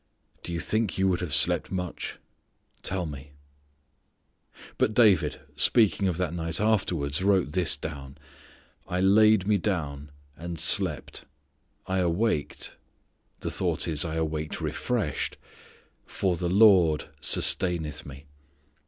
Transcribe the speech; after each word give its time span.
Do 0.41 0.51
you 0.51 0.59
think 0.59 0.97
you 0.97 1.07
would 1.09 1.21
have 1.21 1.31
slept 1.31 1.71
much? 1.71 2.17
Tell 2.81 3.05
me. 3.05 3.33
But 4.79 4.95
David 4.95 5.39
speaking 5.55 6.07
of 6.07 6.17
that 6.17 6.33
night 6.33 6.59
afterwards 6.59 7.21
wrote 7.23 7.51
this 7.51 7.75
down: 7.77 8.17
"I 8.87 8.99
laid 8.99 9.45
me 9.45 9.59
down, 9.59 10.09
and 10.35 10.57
slept; 10.57 11.25
I 11.85 11.99
awaked; 11.99 12.77
(the 13.41 13.51
thought 13.51 13.87
is, 13.87 14.03
I 14.03 14.15
awaked 14.15 14.59
refreshed) 14.59 15.37
for 16.07 16.35
the 16.35 16.49
Lord 16.49 17.09
sustaineth 17.21 18.03
me." 18.03 18.25